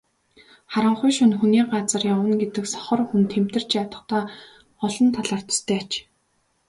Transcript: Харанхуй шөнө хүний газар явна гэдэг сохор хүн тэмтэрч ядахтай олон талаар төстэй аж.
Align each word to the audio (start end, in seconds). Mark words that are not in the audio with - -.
Харанхуй 0.75 1.11
шөнө 1.17 1.35
хүний 1.41 1.63
газар 1.73 2.03
явна 2.13 2.33
гэдэг 2.41 2.65
сохор 2.73 2.99
хүн 3.09 3.23
тэмтэрч 3.33 3.69
ядахтай 3.83 4.21
олон 4.85 5.07
талаар 5.15 5.41
төстэй 5.45 5.77
аж. 5.83 5.91